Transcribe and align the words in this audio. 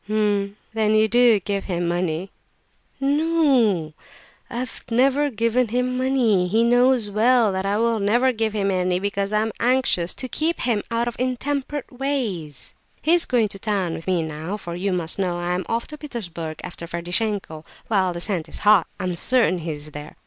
"H'm, 0.07 0.55
then 0.73 0.95
you 0.95 1.07
do 1.07 1.39
give 1.39 1.65
him 1.65 1.87
money?" 1.87 2.31
"N 2.99 3.17
no, 3.19 3.93
I 4.49 4.55
have 4.57 4.83
never 4.89 5.29
given 5.29 5.67
him 5.67 5.95
money, 5.95 6.41
and 6.41 6.49
he 6.49 6.63
knows 6.63 7.11
well 7.11 7.51
that 7.51 7.67
I 7.67 7.77
will 7.77 7.99
never 7.99 8.31
give 8.31 8.53
him 8.53 8.71
any; 8.71 8.99
because 8.99 9.31
I 9.31 9.41
am 9.41 9.51
anxious 9.59 10.15
to 10.15 10.27
keep 10.27 10.61
him 10.61 10.81
out 10.89 11.07
of 11.07 11.15
intemperate 11.19 11.91
ways. 11.99 12.73
He 13.03 13.13
is 13.13 13.25
going 13.25 13.49
to 13.49 13.59
town 13.59 13.93
with 13.93 14.07
me 14.07 14.23
now; 14.23 14.57
for 14.57 14.73
you 14.73 14.91
must 14.91 15.19
know 15.19 15.37
I 15.37 15.51
am 15.53 15.65
off 15.69 15.85
to 15.89 15.99
Petersburg 15.99 16.61
after 16.63 16.87
Ferdishenko, 16.87 17.63
while 17.87 18.11
the 18.11 18.21
scent 18.21 18.49
is 18.49 18.57
hot; 18.65 18.87
I'm 18.99 19.13
certain 19.13 19.59
he 19.59 19.69
is 19.73 19.91
there. 19.91 20.15